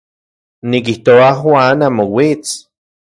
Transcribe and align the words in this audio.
Nikijtoa 0.69 1.27
Juan 1.41 1.79
amo 1.89 2.03
uits. 2.17 2.51